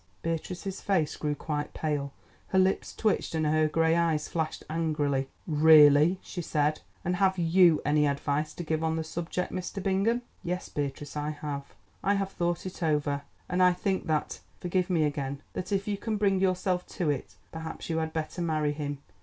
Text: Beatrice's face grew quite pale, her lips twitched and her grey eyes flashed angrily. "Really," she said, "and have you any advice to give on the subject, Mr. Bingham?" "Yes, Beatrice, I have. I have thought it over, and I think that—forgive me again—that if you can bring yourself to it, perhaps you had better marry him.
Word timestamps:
Beatrice's 0.23 0.81
face 0.81 1.15
grew 1.15 1.35
quite 1.35 1.75
pale, 1.75 2.11
her 2.47 2.57
lips 2.57 2.95
twitched 2.95 3.35
and 3.35 3.45
her 3.45 3.67
grey 3.67 3.95
eyes 3.95 4.27
flashed 4.27 4.63
angrily. 4.67 5.29
"Really," 5.45 6.17
she 6.23 6.41
said, 6.41 6.81
"and 7.05 7.17
have 7.17 7.37
you 7.37 7.83
any 7.85 8.07
advice 8.07 8.55
to 8.55 8.63
give 8.63 8.83
on 8.83 8.95
the 8.95 9.03
subject, 9.03 9.53
Mr. 9.53 9.83
Bingham?" 9.83 10.23
"Yes, 10.43 10.69
Beatrice, 10.69 11.15
I 11.15 11.29
have. 11.29 11.75
I 12.03 12.15
have 12.15 12.31
thought 12.31 12.65
it 12.65 12.81
over, 12.81 13.21
and 13.47 13.61
I 13.61 13.73
think 13.73 14.07
that—forgive 14.07 14.89
me 14.89 15.03
again—that 15.03 15.71
if 15.71 15.87
you 15.87 15.97
can 15.97 16.17
bring 16.17 16.39
yourself 16.39 16.87
to 16.97 17.11
it, 17.11 17.35
perhaps 17.51 17.87
you 17.87 17.99
had 17.99 18.11
better 18.11 18.41
marry 18.41 18.71
him. 18.71 19.03